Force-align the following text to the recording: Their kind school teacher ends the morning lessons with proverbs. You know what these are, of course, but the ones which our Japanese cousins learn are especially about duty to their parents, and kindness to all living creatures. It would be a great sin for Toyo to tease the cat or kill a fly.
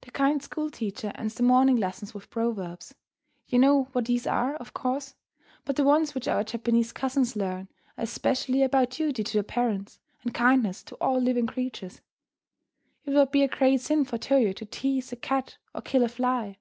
Their 0.00 0.12
kind 0.12 0.42
school 0.42 0.70
teacher 0.70 1.12
ends 1.14 1.34
the 1.34 1.42
morning 1.42 1.76
lessons 1.76 2.14
with 2.14 2.30
proverbs. 2.30 2.94
You 3.48 3.58
know 3.58 3.82
what 3.92 4.06
these 4.06 4.26
are, 4.26 4.54
of 4.56 4.72
course, 4.72 5.14
but 5.66 5.76
the 5.76 5.84
ones 5.84 6.14
which 6.14 6.26
our 6.26 6.42
Japanese 6.42 6.90
cousins 6.90 7.36
learn 7.36 7.68
are 7.98 8.04
especially 8.04 8.62
about 8.62 8.88
duty 8.88 9.22
to 9.22 9.32
their 9.34 9.42
parents, 9.42 9.98
and 10.22 10.32
kindness 10.32 10.82
to 10.84 10.94
all 11.02 11.20
living 11.20 11.46
creatures. 11.46 12.00
It 13.04 13.10
would 13.10 13.30
be 13.30 13.42
a 13.42 13.46
great 13.48 13.82
sin 13.82 14.06
for 14.06 14.16
Toyo 14.16 14.52
to 14.52 14.64
tease 14.64 15.10
the 15.10 15.16
cat 15.16 15.58
or 15.74 15.82
kill 15.82 16.02
a 16.02 16.08
fly. 16.08 16.56